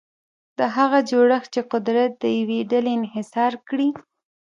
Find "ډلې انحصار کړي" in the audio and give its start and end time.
2.71-3.89